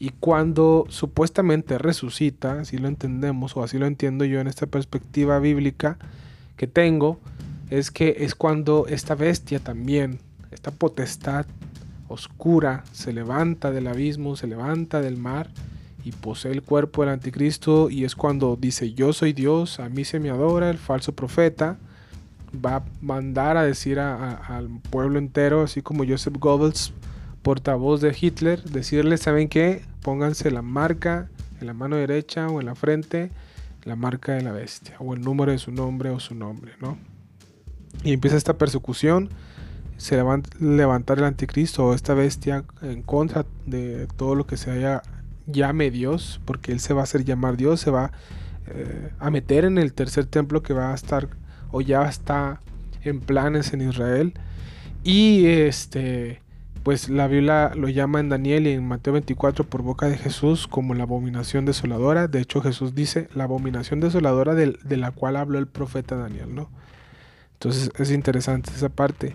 Y 0.00 0.10
cuando 0.10 0.86
supuestamente 0.88 1.78
resucita, 1.78 2.60
así 2.60 2.78
lo 2.78 2.88
entendemos 2.88 3.56
o 3.56 3.62
así 3.62 3.78
lo 3.78 3.86
entiendo 3.86 4.24
yo 4.24 4.40
en 4.40 4.46
esta 4.46 4.66
perspectiva 4.66 5.38
bíblica 5.40 5.98
que 6.56 6.66
tengo, 6.66 7.18
es 7.70 7.90
que 7.90 8.16
es 8.20 8.34
cuando 8.34 8.86
esta 8.88 9.14
bestia 9.14 9.60
también, 9.60 10.18
esta 10.50 10.70
potestad 10.70 11.46
oscura, 12.08 12.84
se 12.92 13.12
levanta 13.12 13.70
del 13.70 13.86
abismo, 13.86 14.36
se 14.36 14.46
levanta 14.46 15.00
del 15.00 15.16
mar 15.16 15.50
y 16.04 16.12
posee 16.12 16.52
el 16.52 16.62
cuerpo 16.62 17.02
del 17.02 17.10
anticristo 17.10 17.90
y 17.90 18.04
es 18.04 18.16
cuando 18.16 18.56
dice 18.56 18.94
yo 18.94 19.12
soy 19.12 19.32
Dios, 19.32 19.80
a 19.80 19.88
mí 19.88 20.04
se 20.04 20.20
me 20.20 20.30
adora 20.30 20.70
el 20.70 20.78
falso 20.78 21.14
profeta 21.14 21.78
va 22.54 22.76
a 22.76 22.84
mandar 23.00 23.56
a 23.56 23.62
decir 23.64 23.98
al 23.98 24.68
pueblo 24.90 25.18
entero, 25.18 25.62
así 25.62 25.82
como 25.82 26.04
Joseph 26.06 26.36
Goebbels, 26.38 26.92
portavoz 27.42 28.00
de 28.00 28.16
Hitler, 28.18 28.62
decirles, 28.62 29.20
¿saben 29.20 29.48
qué? 29.48 29.82
Pónganse 30.02 30.50
la 30.50 30.62
marca 30.62 31.28
en 31.60 31.66
la 31.66 31.74
mano 31.74 31.96
derecha 31.96 32.48
o 32.48 32.60
en 32.60 32.66
la 32.66 32.74
frente, 32.74 33.30
la 33.84 33.96
marca 33.96 34.32
de 34.32 34.42
la 34.42 34.52
bestia, 34.52 34.96
o 34.98 35.14
el 35.14 35.20
número 35.20 35.52
de 35.52 35.58
su 35.58 35.72
nombre 35.72 36.10
o 36.10 36.20
su 36.20 36.34
nombre, 36.34 36.72
¿no? 36.80 36.98
Y 38.04 38.12
empieza 38.12 38.36
esta 38.36 38.58
persecución. 38.58 39.30
Se 39.96 40.22
va 40.22 40.34
a 40.34 40.42
levantar 40.60 41.18
el 41.18 41.24
anticristo 41.24 41.86
o 41.86 41.94
esta 41.94 42.14
bestia 42.14 42.64
en 42.82 43.02
contra 43.02 43.46
de 43.66 44.06
todo 44.16 44.34
lo 44.34 44.46
que 44.46 44.56
se 44.56 44.70
haya 44.70 45.02
llame 45.46 45.90
Dios, 45.90 46.40
porque 46.44 46.72
él 46.72 46.80
se 46.80 46.94
va 46.94 47.00
a 47.00 47.04
hacer 47.04 47.24
llamar 47.24 47.56
Dios, 47.56 47.80
se 47.80 47.90
va 47.90 48.12
eh, 48.66 49.10
a 49.18 49.30
meter 49.30 49.64
en 49.64 49.78
el 49.78 49.92
tercer 49.92 50.26
templo 50.26 50.62
que 50.62 50.74
va 50.74 50.92
a 50.92 50.94
estar 50.94 51.28
o 51.70 51.80
ya 51.80 52.08
está 52.08 52.60
en 53.02 53.20
planes 53.20 53.72
en 53.72 53.80
Israel. 53.80 54.34
Y 55.02 55.46
este 55.46 56.42
pues 56.88 57.10
la 57.10 57.28
Biblia 57.28 57.72
lo 57.74 57.88
llama 57.90 58.18
en 58.20 58.30
Daniel 58.30 58.66
y 58.66 58.70
en 58.70 58.86
Mateo 58.86 59.12
24 59.12 59.64
por 59.64 59.82
boca 59.82 60.06
de 60.06 60.16
Jesús 60.16 60.66
como 60.66 60.94
la 60.94 61.02
abominación 61.02 61.66
desoladora. 61.66 62.28
De 62.28 62.40
hecho 62.40 62.62
Jesús 62.62 62.94
dice 62.94 63.28
la 63.34 63.44
abominación 63.44 64.00
desoladora 64.00 64.54
de, 64.54 64.78
de 64.82 64.96
la 64.96 65.10
cual 65.10 65.36
habló 65.36 65.58
el 65.58 65.66
profeta 65.66 66.16
Daniel, 66.16 66.54
¿no? 66.54 66.70
Entonces 67.58 67.90
es 67.98 68.12
interesante 68.12 68.70
esa 68.70 68.88
parte. 68.88 69.34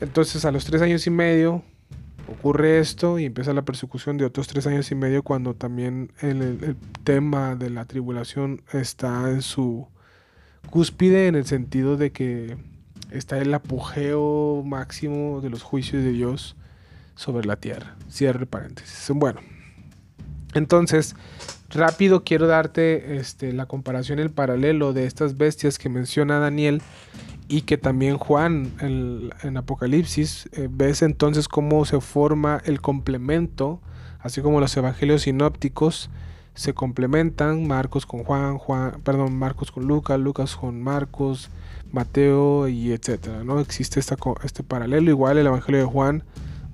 Entonces 0.00 0.44
a 0.44 0.50
los 0.50 0.64
tres 0.64 0.82
años 0.82 1.06
y 1.06 1.10
medio 1.10 1.62
ocurre 2.28 2.80
esto 2.80 3.20
y 3.20 3.24
empieza 3.24 3.52
la 3.52 3.62
persecución 3.62 4.16
de 4.18 4.24
otros 4.24 4.48
tres 4.48 4.66
años 4.66 4.90
y 4.90 4.96
medio 4.96 5.22
cuando 5.22 5.54
también 5.54 6.10
el, 6.20 6.76
tema 7.04 7.54
de 7.54 7.70
la 7.70 7.84
tribulación 7.84 8.62
está 8.72 9.30
en 9.30 9.42
su 9.42 9.86
cúspide 10.70 11.28
en 11.28 11.36
el 11.36 11.46
sentido 11.46 11.96
de 11.96 12.10
que 12.10 12.56
está 13.12 13.38
el 13.38 13.54
apogeo 13.54 14.64
máximo 14.66 15.40
de 15.40 15.50
los 15.50 15.62
juicios 15.62 16.02
de 16.02 16.10
Dios 16.10 16.56
sobre 17.14 17.46
la 17.46 17.54
tierra. 17.54 17.94
Cierre 18.10 18.44
paréntesis. 18.44 19.08
Bueno, 19.14 19.40
entonces, 20.54 21.14
rápido 21.70 22.24
quiero 22.24 22.46
darte 22.46 23.16
este, 23.16 23.52
la 23.52 23.66
comparación, 23.66 24.18
el 24.18 24.30
paralelo 24.30 24.92
de 24.92 25.06
estas 25.06 25.36
bestias 25.36 25.78
que 25.78 25.88
menciona 25.88 26.38
Daniel 26.38 26.82
y 27.48 27.62
que 27.62 27.78
también 27.78 28.18
Juan 28.18 28.72
en, 28.80 29.56
Apocalipsis 29.56 30.48
eh, 30.52 30.68
ves 30.70 31.02
entonces 31.02 31.48
cómo 31.48 31.84
se 31.84 32.00
forma 32.00 32.60
el 32.64 32.80
complemento, 32.80 33.80
así 34.20 34.40
como 34.40 34.60
los 34.60 34.76
evangelios 34.76 35.22
sinópticos 35.22 36.10
se 36.54 36.72
complementan, 36.72 37.66
Marcos 37.66 38.06
con 38.06 38.24
Juan, 38.24 38.56
Juan, 38.56 39.00
perdón, 39.02 39.36
Marcos 39.36 39.70
con 39.70 39.86
Lucas, 39.86 40.18
Lucas 40.18 40.56
con 40.56 40.82
Marcos, 40.82 41.50
Mateo 41.92 42.66
y 42.66 42.92
etcétera, 42.92 43.44
¿no? 43.44 43.60
Existe 43.60 44.00
esta, 44.00 44.16
este 44.42 44.62
paralelo, 44.62 45.10
igual 45.10 45.38
el 45.38 45.46
evangelio 45.46 45.80
de 45.80 45.86
Juan 45.86 46.24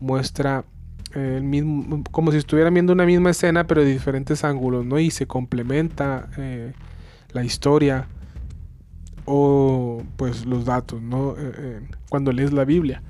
muestra 0.01 0.65
el 1.15 1.43
mismo, 1.43 2.03
como 2.11 2.33
si 2.33 2.39
estuvieran 2.39 2.75
viendo 2.75 2.93
una 2.93 3.05
misma 3.05 3.31
escena 3.31 3.67
pero 3.67 3.83
de 3.83 3.91
diferentes 3.91 4.45
ángulos, 4.45 4.85
¿no? 4.85 4.99
Y 4.99 5.11
se 5.11 5.27
complementa 5.27 6.29
eh, 6.37 6.73
la 7.33 7.45
historia 7.45 8.07
o 9.25 10.03
pues 10.17 10.47
los 10.47 10.65
datos, 10.65 11.01
¿no? 11.01 11.33
Eh, 11.33 11.53
eh, 11.57 11.81
cuando 12.09 12.33
lees 12.33 12.53
la 12.53 12.65
Biblia. 12.65 13.03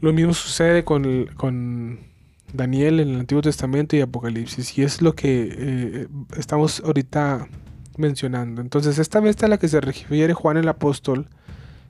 Lo 0.00 0.12
mismo 0.12 0.34
sucede 0.34 0.84
con, 0.84 1.26
con, 1.36 1.98
Daniel 2.52 3.00
en 3.00 3.08
el 3.08 3.18
Antiguo 3.18 3.42
Testamento 3.42 3.96
y 3.96 4.00
Apocalipsis 4.00 4.78
y 4.78 4.82
es 4.82 5.02
lo 5.02 5.16
que 5.16 6.06
estamos 6.36 6.80
ahorita 6.84 7.48
mencionando. 7.96 8.60
Entonces 8.60 9.00
esta 9.00 9.18
bestia 9.18 9.46
a 9.46 9.48
la 9.48 9.58
que 9.58 9.66
se 9.66 9.80
refiere 9.80 10.34
Juan 10.34 10.56
el 10.56 10.68
apóstol 10.68 11.28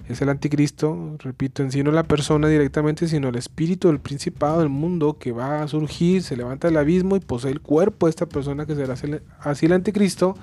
es 0.09 0.21
el 0.21 0.29
anticristo, 0.29 1.17
repito, 1.19 1.63
en 1.63 1.73
sí 1.73 1.83
no 1.83 1.91
la 1.91 2.03
persona 2.03 2.49
directamente, 2.49 3.09
sino 3.09 3.29
el 3.29 3.37
espíritu 3.37 3.89
del 3.89 4.01
principado 4.01 4.61
del 4.61 4.69
mundo 4.69 5.19
que 5.19 5.33
va 5.33 5.63
a 5.63 5.69
surgir, 5.69 6.23
se 6.23 6.37
levanta 6.37 6.69
del 6.69 6.77
abismo 6.77 7.17
y 7.17 7.21
posee 7.21 7.53
el 7.53 7.61
cuerpo 7.61 8.07
de 8.07 8.11
esta 8.11 8.27
persona 8.27 8.67
que 8.67 8.75
será 8.75 8.95
así 9.41 9.67
el 9.67 9.73
anticristo 9.73 10.37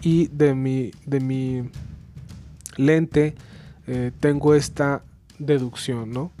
y 0.00 0.28
de 0.28 0.54
mi, 0.54 0.92
de 1.04 1.20
mi 1.20 1.62
lente 2.76 3.34
eh, 3.86 4.12
tengo 4.18 4.54
esta 4.54 5.02
deducción, 5.38 6.10
¿no? 6.10 6.32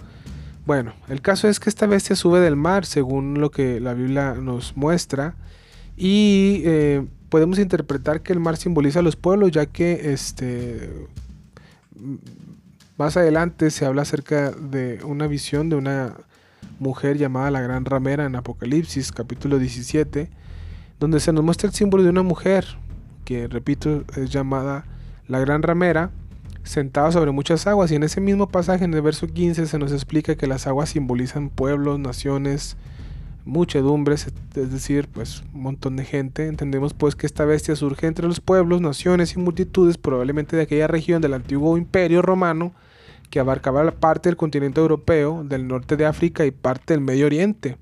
Bueno, 0.64 0.94
el 1.08 1.20
caso 1.20 1.48
es 1.48 1.58
que 1.58 1.68
esta 1.68 1.86
bestia 1.86 2.14
sube 2.14 2.40
del 2.40 2.56
mar, 2.56 2.86
según 2.86 3.40
lo 3.40 3.50
que 3.50 3.80
la 3.80 3.94
Biblia 3.94 4.34
nos 4.34 4.76
muestra, 4.76 5.34
y 5.96 6.62
eh, 6.64 7.04
podemos 7.28 7.58
interpretar 7.58 8.22
que 8.22 8.32
el 8.32 8.40
mar 8.40 8.56
simboliza 8.56 9.00
a 9.00 9.02
los 9.02 9.16
pueblos, 9.16 9.50
ya 9.50 9.66
que 9.66 10.12
este, 10.12 11.08
más 13.02 13.16
adelante 13.16 13.72
se 13.72 13.84
habla 13.84 14.02
acerca 14.02 14.52
de 14.52 15.00
una 15.04 15.26
visión 15.26 15.68
de 15.68 15.74
una 15.74 16.14
mujer 16.78 17.18
llamada 17.18 17.50
la 17.50 17.60
Gran 17.60 17.84
Ramera 17.84 18.26
en 18.26 18.36
Apocalipsis, 18.36 19.10
capítulo 19.10 19.58
17, 19.58 20.30
donde 21.00 21.18
se 21.18 21.32
nos 21.32 21.42
muestra 21.42 21.66
el 21.66 21.74
símbolo 21.74 22.04
de 22.04 22.10
una 22.10 22.22
mujer, 22.22 22.64
que 23.24 23.48
repito, 23.48 24.04
es 24.16 24.30
llamada 24.30 24.84
la 25.26 25.40
Gran 25.40 25.64
Ramera, 25.64 26.12
sentado 26.62 27.10
sobre 27.10 27.32
muchas 27.32 27.66
aguas. 27.66 27.90
Y 27.90 27.96
en 27.96 28.04
ese 28.04 28.20
mismo 28.20 28.48
pasaje, 28.48 28.84
en 28.84 28.94
el 28.94 29.02
verso 29.02 29.26
15, 29.26 29.66
se 29.66 29.78
nos 29.80 29.90
explica 29.90 30.36
que 30.36 30.46
las 30.46 30.68
aguas 30.68 30.90
simbolizan 30.90 31.50
pueblos, 31.50 31.98
naciones, 31.98 32.76
muchedumbres, 33.44 34.28
es 34.54 34.70
decir, 34.70 35.08
pues 35.12 35.42
un 35.52 35.62
montón 35.62 35.96
de 35.96 36.04
gente. 36.04 36.46
Entendemos 36.46 36.94
pues 36.94 37.16
que 37.16 37.26
esta 37.26 37.44
bestia 37.46 37.74
surge 37.74 38.06
entre 38.06 38.28
los 38.28 38.38
pueblos, 38.38 38.80
naciones 38.80 39.34
y 39.34 39.40
multitudes, 39.40 39.98
probablemente 39.98 40.54
de 40.54 40.62
aquella 40.62 40.86
región 40.86 41.20
del 41.20 41.34
antiguo 41.34 41.76
imperio 41.76 42.22
romano, 42.22 42.72
que 43.32 43.40
abarcaba 43.40 43.82
la 43.82 43.92
parte 43.92 44.28
del 44.28 44.36
continente 44.36 44.78
europeo, 44.78 45.42
del 45.42 45.66
norte 45.66 45.96
de 45.96 46.04
África 46.04 46.44
y 46.44 46.50
parte 46.50 46.92
del 46.92 47.00
Medio 47.00 47.24
Oriente. 47.24 47.78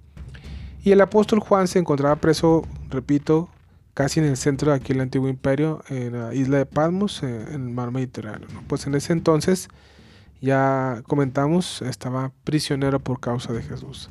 Y 0.84 0.92
el 0.92 1.00
apóstol 1.00 1.40
Juan 1.40 1.66
se 1.66 1.80
encontraba 1.80 2.14
preso, 2.14 2.62
repito, 2.88 3.48
casi 3.92 4.20
en 4.20 4.26
el 4.26 4.36
centro 4.36 4.70
de 4.70 4.76
aquí 4.76 4.92
el 4.92 5.00
antiguo 5.00 5.28
imperio, 5.28 5.82
en 5.88 6.12
la 6.12 6.32
isla 6.32 6.58
de 6.58 6.66
Patmos, 6.66 7.24
eh, 7.24 7.46
en 7.48 7.66
el 7.66 7.70
mar 7.74 7.90
Mediterráneo. 7.90 8.46
Pues 8.68 8.86
en 8.86 8.94
ese 8.94 9.12
entonces, 9.12 9.66
ya 10.40 11.02
comentamos, 11.08 11.82
estaba 11.82 12.30
prisionero 12.44 13.00
por 13.00 13.18
causa 13.18 13.52
de 13.52 13.62
Jesús. 13.62 14.08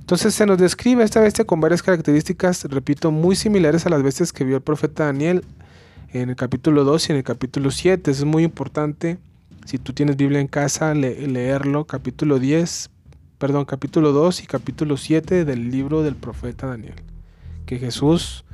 Entonces 0.00 0.34
se 0.34 0.44
nos 0.44 0.58
describe 0.58 1.02
esta 1.02 1.20
bestia 1.20 1.46
con 1.46 1.62
varias 1.62 1.82
características, 1.82 2.64
repito, 2.64 3.10
muy 3.10 3.36
similares 3.36 3.86
a 3.86 3.88
las 3.88 4.02
bestias 4.02 4.34
que 4.34 4.44
vio 4.44 4.56
el 4.56 4.62
profeta 4.62 5.06
Daniel 5.06 5.46
en 6.12 6.28
el 6.28 6.36
capítulo 6.36 6.84
2 6.84 7.08
y 7.08 7.12
en 7.12 7.16
el 7.16 7.24
capítulo 7.24 7.70
7. 7.70 8.10
es 8.10 8.22
muy 8.24 8.42
importante, 8.42 9.16
si 9.64 9.78
tú 9.78 9.92
tienes 9.92 10.16
Biblia 10.16 10.40
en 10.40 10.48
casa, 10.48 10.94
leerlo, 10.94 11.86
capítulo 11.86 12.38
10, 12.38 12.90
perdón, 13.38 13.64
capítulo 13.64 14.12
2 14.12 14.42
y 14.42 14.46
capítulo 14.46 14.96
7 14.96 15.44
del 15.44 15.70
libro 15.70 16.02
del 16.02 16.16
profeta 16.16 16.66
Daniel. 16.66 16.94
Que 17.66 17.78
Jesús 17.78 18.44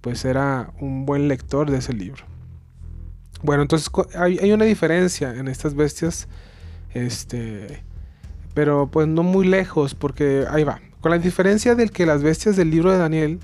pues 0.00 0.24
era 0.26 0.70
un 0.80 1.06
buen 1.06 1.28
lector 1.28 1.70
de 1.70 1.78
ese 1.78 1.94
libro. 1.94 2.24
Bueno, 3.42 3.62
entonces 3.62 3.90
hay, 4.14 4.52
una 4.52 4.64
diferencia 4.64 5.34
en 5.34 5.48
estas 5.48 5.74
bestias, 5.74 6.28
este, 6.92 7.82
pero 8.52 8.86
pues 8.90 9.08
no 9.08 9.22
muy 9.22 9.46
lejos, 9.46 9.94
porque 9.94 10.44
ahí 10.50 10.64
va. 10.64 10.80
Con 11.00 11.10
la 11.10 11.18
diferencia 11.18 11.74
del 11.74 11.90
que 11.90 12.06
las 12.06 12.22
bestias 12.22 12.56
del 12.56 12.70
libro 12.70 12.90
de 12.90 12.98
Daniel 12.98 13.40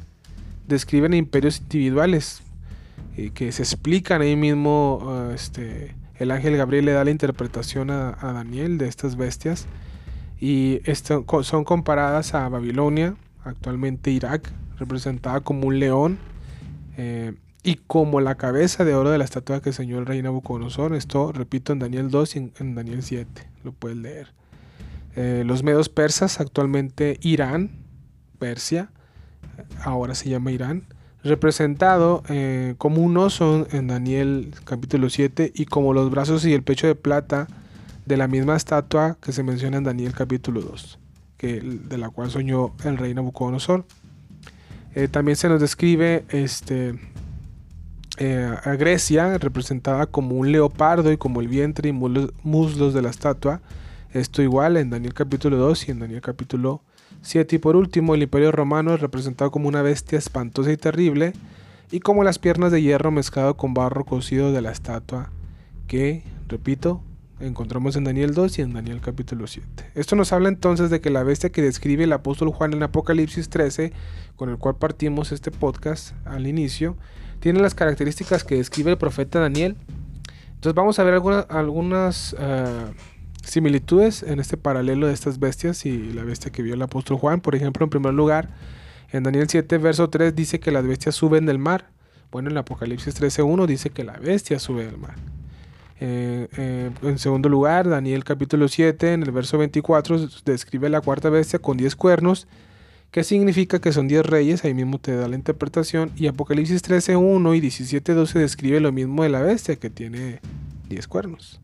describen 0.69 1.15
imperios 1.15 1.61
individuales, 1.61 2.43
y 3.17 3.31
que 3.31 3.53
se 3.53 3.63
explican 3.63 4.23
ahí 4.23 4.37
mismo, 4.37 5.31
este, 5.35 5.95
el 6.21 6.31
ángel 6.31 6.57
Gabriel 6.57 6.85
le 6.85 6.93
da 6.93 7.03
la 7.03 7.11
interpretación 7.11 7.91
a, 7.91 8.13
Daniel 8.21 8.77
de 8.77 8.89
estas 8.89 9.17
bestias, 9.17 9.67
y 10.39 10.81
son 11.43 11.65
comparadas 11.65 12.35
a 12.35 12.49
Babilonia, 12.49 13.17
actualmente 13.43 14.11
Irak, 14.11 14.53
representada 14.79 15.41
como 15.41 15.67
un 15.67 15.79
león, 15.79 16.19
eh, 16.99 17.33
y 17.63 17.77
como 17.77 18.21
la 18.21 18.35
cabeza 18.37 18.85
de 18.85 18.95
oro 18.95 19.11
de 19.11 19.17
la 19.17 19.25
estatua 19.25 19.63
que 19.63 19.71
enseñó 19.71 19.99
el 19.99 20.07
rey 20.07 20.21
Nabucodonosor. 20.21 20.95
Esto, 20.95 21.33
repito, 21.33 21.73
en 21.73 21.79
Daniel 21.79 22.11
2 22.11 22.37
y 22.37 22.53
en, 22.59 22.75
Daniel 22.75 23.03
7. 23.03 23.49
Lo 23.65 23.73
puedes 23.73 23.97
leer. 23.97 24.35
Eh, 25.17 25.43
los 25.47 25.63
medos 25.63 25.89
persas, 25.89 26.41
actualmente 26.41 27.19
Irán, 27.23 27.71
Persia, 28.39 28.91
ahora 29.83 30.15
se 30.15 30.29
llama 30.29 30.53
Irán, 30.53 30.85
representado 31.23 32.23
eh, 32.29 32.75
como 32.79 33.03
un 33.03 33.17
oso 33.17 33.67
en 33.73 33.89
Daniel 33.89 34.55
capítulo 34.65 35.11
7 35.11 35.53
y 35.55 35.67
como 35.67 35.93
los 35.93 36.11
brazos 36.11 36.45
y 36.45 36.55
el 36.55 36.63
pecho 36.63 36.87
de 36.87 36.95
plata 36.95 37.47
de 38.07 38.17
la 38.17 38.27
misma 38.27 38.57
estatua 38.57 39.19
que 39.21 39.33
se 39.33 39.43
menciona 39.43 39.77
en 39.77 39.85
Daniel 39.85 40.13
capítulo 40.15 40.63
2, 40.63 40.99
que, 41.37 41.61
de 41.61 41.99
la 41.99 42.09
cual 42.09 42.31
soñó 42.31 42.75
el 42.85 42.97
rey 42.97 43.15
Nabucodonosor. 43.15 43.85
Eh, 44.95 45.09
también 45.09 45.37
se 45.37 45.49
nos 45.49 45.61
describe 45.61 46.25
este, 46.31 46.99
eh, 48.17 48.57
a 48.65 48.75
Grecia 48.75 49.39
representada 49.39 50.07
como 50.07 50.37
un 50.37 50.51
leopardo 50.51 51.13
y 51.13 51.17
como 51.17 51.41
el 51.41 51.49
vientre 51.49 51.91
y 51.91 51.93
muslos 51.93 52.95
de 52.95 53.03
la 53.03 53.11
estatua. 53.11 53.61
Esto 54.13 54.43
igual 54.43 54.77
en 54.77 54.91
Daniel 54.91 55.15
capítulo 55.15 55.57
2 55.59 55.89
y 55.89 55.91
en 55.93 56.01
Daniel 56.01 56.21
capítulo 56.21 56.83
7. 57.23 57.57
Y 57.57 57.59
por 57.59 57.77
último, 57.77 58.15
el 58.15 58.23
imperio 58.23 58.53
romano 58.53 58.95
es 58.95 59.01
representado 59.01 59.51
como 59.51 59.69
una 59.69 59.83
bestia 59.83 60.19
espantosa 60.19 60.73
y 60.73 60.77
terrible 60.77 61.33
y 61.91 62.01
como 62.01 62.25
las 62.25 62.39
piernas 62.39 62.73
de 62.73 62.83
hierro 62.83 63.11
mezclado 63.11 63.57
con 63.57 63.75
barro 63.75 64.05
cocido 64.05 64.53
de 64.53 64.63
la 64.63 64.71
estatua 64.71 65.31
que, 65.87 66.23
repito, 66.49 67.03
encontramos 67.41 67.97
en 67.97 68.05
Daniel 68.05 68.35
2 68.35 68.59
y 68.59 68.63
en 68.63 68.73
Daniel 68.73 69.01
capítulo 69.01 69.47
7. 69.47 69.91
Esto 69.95 70.15
nos 70.15 70.33
habla 70.33 70.49
entonces 70.49 70.91
de 70.91 71.01
que 71.01 71.11
la 71.11 71.23
bestia 71.23 71.51
que 71.51 71.63
describe 71.63 72.05
el 72.05 72.13
apóstol 72.13 72.51
Juan 72.51 72.73
en 72.75 72.83
Apocalipsis 72.83 73.49
13, 73.49 73.93
con 74.37 74.51
el 74.51 74.59
cual 74.59 74.77
partimos 74.77 75.33
este 75.33 75.51
podcast 75.51 76.15
al 76.27 76.47
inicio, 76.47 76.97
tiene 77.41 77.61
las 77.61 77.75
características 77.75 78.45
que 78.45 78.57
describe 78.57 78.91
el 78.91 78.99
profeta 78.99 79.41
Daniel. 79.41 79.77
Entonces 80.55 80.75
vamos 80.75 80.99
a 80.99 81.05
ver 81.05 81.15
algunas 81.49 82.37
eh, 82.39 82.85
similitudes 83.45 84.23
en 84.23 84.41
este 84.41 84.57
paralelo 84.57 85.07
de 85.07 85.13
estas 85.13 85.39
bestias 85.39 85.87
y 85.87 86.13
la 86.13 86.25
bestia 86.25 86.51
que 86.51 86.63
vio 86.63 86.75
el 86.75 86.83
apóstol 86.83 87.17
Juan. 87.19 87.41
Por 87.41 87.55
ejemplo, 87.55 87.85
en 87.85 87.91
primer 87.91 88.15
lugar, 88.15 88.49
en 89.13 89.23
Daniel 89.23 89.47
7, 89.49 89.79
verso 89.79 90.09
3 90.09 90.35
dice 90.35 90.61
que 90.61 90.71
las 90.71 90.87
bestias 90.87 91.15
suben 91.15 91.47
del 91.47 91.59
mar. 91.59 91.91
Bueno, 92.31 92.51
en 92.51 92.57
Apocalipsis 92.59 93.21
13.1 93.21 93.67
dice 93.67 93.91
que 93.91 94.05
la 94.05 94.19
bestia 94.19 94.59
sube 94.59 94.85
del 94.85 94.99
mar. 94.99 95.15
Eh, 96.01 96.49
eh, 96.57 96.91
en 97.03 97.19
segundo 97.19 97.49
lugar, 97.49 97.89
Daniel 97.89 98.25
capítulo 98.25 98.69
7, 98.69 99.13
en 99.13 99.23
el 99.23 99.33
verso 99.33 99.59
24, 99.59 100.29
describe 100.45 100.89
la 100.89 101.01
cuarta 101.01 101.29
bestia 101.29 101.59
con 101.59 101.77
10 101.77 101.97
cuernos 101.97 102.47
¿Qué 103.11 103.25
significa 103.25 103.81
que 103.81 103.93
son 103.93 104.07
10 104.07 104.25
reyes? 104.25 104.65
Ahí 104.65 104.73
mismo 104.73 105.01
te 105.01 105.17
da 105.17 105.27
la 105.27 105.35
interpretación. 105.35 106.13
Y 106.17 106.29
Apocalipsis 106.29 106.83
13.1 106.85 107.57
y 107.57 107.61
17.12 107.61 108.35
describe 108.35 108.79
lo 108.79 108.93
mismo 108.93 109.25
de 109.25 109.31
la 109.31 109.41
bestia 109.41 109.75
que 109.75 109.91
tiene 109.91 110.39
10 110.89 111.09
cuernos. 111.09 111.61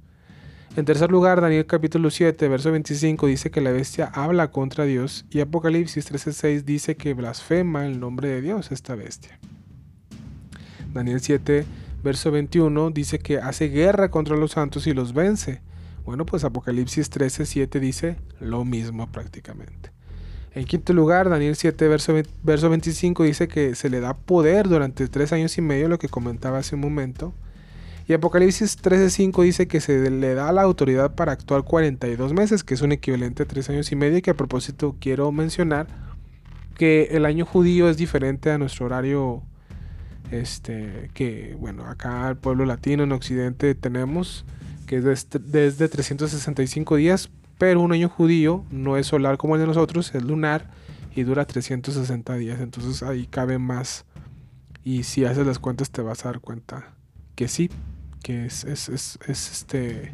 En 0.77 0.85
tercer 0.85 1.11
lugar, 1.11 1.41
Daniel 1.41 1.65
capítulo 1.65 2.11
7, 2.11 2.49
verso 2.49 2.71
25 2.71 3.29
dice 3.29 3.51
que 3.51 3.63
la 3.63 3.73
bestia 3.73 4.11
habla 4.13 4.51
contra 4.51 4.85
Dios 4.85 5.25
y 5.31 5.41
Apocalipsis 5.41 6.13
13.6 6.13 6.65
dice 6.65 6.97
que 6.97 7.15
blasfema 7.15 7.87
el 7.87 7.99
nombre 7.99 8.29
de 8.29 8.43
Dios 8.43 8.71
esta 8.71 8.95
bestia. 8.95 9.39
Daniel 10.93 11.21
7, 11.23 11.65
verso 12.05 12.31
21 12.31 12.91
dice 12.91 13.19
que 13.19 13.39
hace 13.39 13.71
guerra 13.71 14.11
contra 14.11 14.37
los 14.37 14.51
santos 14.51 14.87
y 14.87 14.93
los 14.93 15.15
vence. 15.15 15.63
Bueno, 16.05 16.27
pues 16.27 16.45
Apocalipsis 16.45 17.11
13.7 17.11 17.81
dice 17.81 18.17
lo 18.39 18.67
mismo 18.67 19.11
prácticamente. 19.11 19.93
En 20.55 20.67
quinto 20.67 20.93
lugar, 20.93 21.31
Daniel 21.31 21.57
7, 21.57 21.89
verso, 21.89 22.13
verso 22.43 22.69
25 22.69 23.23
dice 23.23 23.49
que 23.49 23.75
se 23.75 23.89
le 23.89 24.01
da 24.01 24.13
poder 24.13 24.69
durante 24.69 25.09
tres 25.09 25.33
años 25.33 25.57
y 25.57 25.63
medio, 25.63 25.89
lo 25.89 25.99
que 25.99 26.11
comentaba 26.11 26.59
hace 26.59 26.75
un 26.75 26.83
momento. 26.83 27.33
Y 28.09 28.13
Apocalipsis 28.13 28.77
13:5 28.81 29.43
dice 29.43 29.67
que 29.67 29.81
se 29.81 30.11
le 30.11 30.35
da 30.35 30.53
la 30.53 30.63
autoridad 30.63 31.15
para 31.15 31.33
actuar 31.33 31.65
42 31.65 32.33
meses, 32.33 32.63
que 32.63 32.75
es 32.75 32.83
un 32.83 32.93
equivalente 32.93 33.43
a 33.43 33.47
tres 33.47 33.69
años 33.69 33.91
y 33.91 33.97
medio. 33.97 34.23
Que 34.23 34.31
a 34.31 34.35
propósito 34.35 34.97
quiero 35.01 35.33
mencionar 35.33 35.89
que 36.77 37.09
el 37.13 37.25
año 37.25 37.45
judío 37.45 37.89
es 37.89 37.97
diferente 37.97 38.51
a 38.51 38.59
nuestro 38.59 38.87
horario, 38.87 39.43
este, 40.31 41.11
que 41.15 41.57
bueno, 41.59 41.87
acá 41.87 42.29
el 42.29 42.37
pueblo 42.37 42.65
latino 42.65 43.03
en 43.03 43.13
Occidente 43.13 43.75
tenemos, 43.75 44.45
que 44.87 44.97
es 44.99 45.29
desde 45.31 45.89
365 45.89 46.97
días 46.97 47.31
pero 47.59 47.81
un 47.81 47.93
año 47.93 48.09
judío 48.09 48.65
no 48.71 48.97
es 48.97 49.07
solar 49.07 49.39
como 49.39 49.55
el 49.55 49.61
de 49.61 49.67
nosotros, 49.67 50.15
es 50.15 50.23
lunar 50.23 50.71
y 51.15 51.23
dura 51.23 51.47
360 51.47 52.35
días. 52.35 52.61
Entonces 52.61 53.03
ahí 53.03 53.27
cabe 53.27 53.59
más. 53.59 54.05
Y 54.85 55.05
si 55.05 55.25
haces 55.25 55.47
las 55.47 55.59
cuentas 55.59 55.91
te 55.91 56.03
vas 56.03 56.25
a 56.25 56.31
dar 56.31 56.41
cuenta 56.41 56.93
que 57.35 57.49
sí, 57.49 57.71
que 58.27 58.45
es, 58.45 58.65
es, 58.65 58.89
es, 58.89 59.19
este 59.29 60.13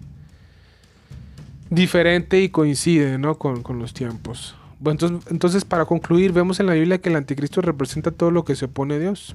diferente 1.70 2.42
y 2.42 2.50
coincide 2.50 3.16
¿no? 3.16 3.38
con, 3.38 3.62
con 3.62 3.78
los 3.78 3.94
tiempos. 3.94 4.54
Bueno, 4.80 4.98
entonces, 5.00 5.32
entonces, 5.32 5.64
para 5.64 5.86
concluir, 5.86 6.30
vemos 6.30 6.60
en 6.60 6.66
la 6.66 6.74
Biblia 6.74 6.98
que 6.98 7.08
el 7.08 7.16
anticristo 7.16 7.62
representa 7.62 8.10
todo 8.10 8.30
lo 8.30 8.44
que 8.44 8.54
se 8.54 8.66
opone 8.66 8.96
a 8.96 8.98
Dios. 8.98 9.34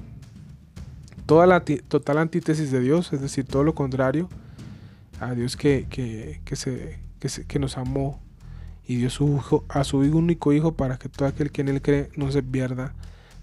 Toda 1.26 1.48
la 1.48 1.64
total 1.64 2.18
antítesis 2.18 2.70
de 2.70 2.78
Dios, 2.78 3.12
es 3.12 3.20
decir, 3.20 3.46
todo 3.46 3.64
lo 3.64 3.74
contrario 3.74 4.28
a 5.18 5.34
Dios 5.34 5.56
que, 5.56 5.88
que, 5.90 6.40
que 6.44 6.54
se, 6.54 7.00
que, 7.48 7.58
nos 7.58 7.78
amó 7.78 8.20
y 8.86 8.94
dio 8.94 9.10
su 9.10 9.38
hijo, 9.38 9.64
a 9.68 9.82
su 9.82 9.98
único 9.98 10.52
hijo 10.52 10.74
para 10.74 10.98
que 10.98 11.08
todo 11.08 11.26
aquel 11.26 11.50
que 11.50 11.62
en 11.62 11.68
él 11.68 11.82
cree 11.82 12.10
no 12.14 12.30
se 12.30 12.44
pierda, 12.44 12.94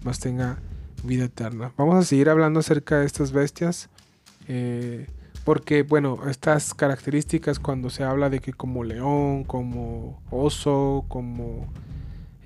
mas 0.02 0.18
tenga 0.18 0.60
vida 1.04 1.24
eterna. 1.24 1.72
Vamos 1.76 1.96
a 1.96 2.04
seguir 2.04 2.30
hablando 2.30 2.60
acerca 2.60 3.00
de 3.00 3.04
estas 3.04 3.32
bestias. 3.32 3.90
Eh, 4.48 5.06
porque, 5.46 5.84
bueno, 5.84 6.18
estas 6.28 6.74
características 6.74 7.60
cuando 7.60 7.88
se 7.88 8.02
habla 8.02 8.30
de 8.30 8.40
que 8.40 8.52
como 8.52 8.82
león, 8.82 9.44
como 9.44 10.20
oso, 10.28 11.04
como 11.06 11.68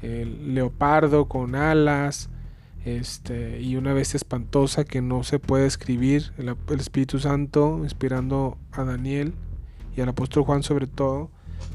el 0.03 0.55
leopardo 0.55 1.25
con 1.25 1.55
alas, 1.55 2.29
este, 2.85 3.63
y 3.63 3.77
una 3.77 3.95
bestia 3.95 4.19
espantosa 4.19 4.85
que 4.85 5.01
no 5.01 5.23
se 5.23 5.39
puede 5.39 5.67
escribir, 5.67 6.35
el 6.37 6.79
Espíritu 6.79 7.19
Santo 7.19 7.79
inspirando 7.83 8.59
a 8.71 8.85
Daniel 8.85 9.33
y 9.97 10.03
al 10.03 10.11
apóstol 10.11 10.43
Juan 10.43 10.63
sobre 10.63 10.87
todo, 10.87 11.31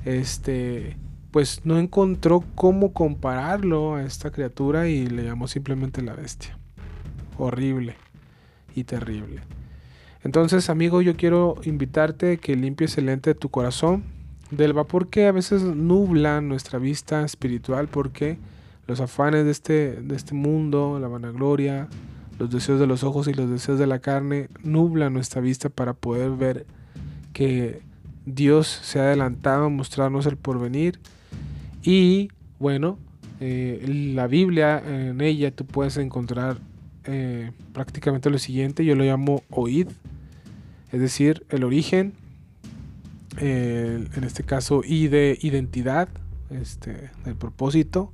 este, 0.05 0.95
pues 1.31 1.61
no 1.63 1.79
encontró 1.79 2.43
cómo 2.53 2.93
compararlo 2.93 3.95
a 3.95 4.03
esta 4.03 4.29
criatura 4.29 4.89
y 4.89 5.07
le 5.07 5.23
llamó 5.23 5.47
simplemente 5.47 6.03
la 6.03 6.13
bestia. 6.13 6.59
Horrible 7.39 7.95
y 8.75 8.83
terrible. 8.83 9.41
Entonces, 10.25 10.71
amigo, 10.71 11.03
yo 11.03 11.15
quiero 11.15 11.55
invitarte 11.65 12.39
que 12.39 12.55
limpies 12.55 12.97
el 12.97 13.05
lente 13.05 13.35
tu 13.35 13.49
corazón. 13.49 14.03
Del 14.49 14.73
vapor 14.73 15.07
que 15.09 15.27
a 15.27 15.31
veces 15.31 15.61
nubla 15.61 16.41
nuestra 16.41 16.79
vista 16.79 17.23
espiritual 17.23 17.87
porque 17.87 18.39
los 18.87 18.99
afanes 19.01 19.45
de 19.45 19.51
este, 19.51 20.01
de 20.01 20.15
este 20.15 20.33
mundo, 20.33 20.97
la 20.99 21.07
vanagloria, 21.07 21.87
los 22.39 22.49
deseos 22.49 22.79
de 22.79 22.87
los 22.87 23.03
ojos 23.03 23.27
y 23.27 23.35
los 23.35 23.51
deseos 23.51 23.77
de 23.77 23.85
la 23.85 23.99
carne 23.99 24.49
nublan 24.63 25.13
nuestra 25.13 25.41
vista 25.41 25.69
para 25.69 25.93
poder 25.93 26.31
ver 26.31 26.65
que 27.31 27.81
Dios 28.25 28.67
se 28.67 28.99
ha 28.99 29.03
adelantado 29.03 29.65
a 29.65 29.69
mostrarnos 29.69 30.25
el 30.25 30.37
porvenir. 30.37 30.99
Y 31.83 32.29
bueno, 32.57 32.97
eh, 33.41 34.11
la 34.15 34.25
Biblia, 34.25 34.81
en 34.83 35.21
ella 35.21 35.51
tú 35.51 35.65
puedes 35.65 35.97
encontrar 35.97 36.57
eh, 37.03 37.51
prácticamente 37.73 38.31
lo 38.31 38.39
siguiente, 38.39 38.83
yo 38.83 38.95
lo 38.95 39.03
llamo 39.03 39.43
oíd, 39.51 39.87
es 40.95 41.01
decir, 41.01 41.45
el 41.49 41.65
origen, 41.65 42.13
en 43.35 44.23
este 44.23 44.43
caso 44.43 44.81
y 44.81 45.09
de 45.09 45.37
identidad, 45.41 46.07
este, 46.49 47.11
el 47.25 47.35
propósito 47.35 48.13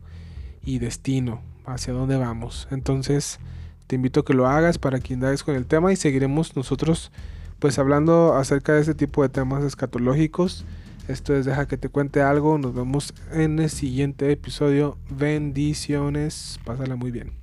y 0.65 0.79
destino, 0.79 1.43
hacia 1.63 1.93
dónde 1.93 2.17
vamos. 2.17 2.67
Entonces, 2.71 3.37
te 3.85 3.97
invito 3.97 4.21
a 4.21 4.25
que 4.25 4.33
lo 4.33 4.47
hagas 4.47 4.79
para 4.79 4.99
que 4.99 5.13
indagues 5.13 5.43
con 5.43 5.53
el 5.53 5.67
tema 5.67 5.93
y 5.93 5.95
seguiremos 5.95 6.55
nosotros 6.55 7.11
pues 7.59 7.77
hablando 7.77 8.33
acerca 8.33 8.73
de 8.73 8.81
este 8.81 8.95
tipo 8.95 9.21
de 9.21 9.29
temas 9.29 9.63
escatológicos. 9.63 10.65
Esto 11.07 11.35
es 11.35 11.45
Deja 11.45 11.67
que 11.67 11.77
te 11.77 11.87
cuente 11.87 12.23
algo. 12.23 12.57
Nos 12.57 12.73
vemos 12.73 13.13
en 13.31 13.59
el 13.59 13.69
siguiente 13.69 14.31
episodio. 14.31 14.97
Bendiciones. 15.11 16.59
Pásala 16.65 16.95
muy 16.95 17.11
bien. 17.11 17.40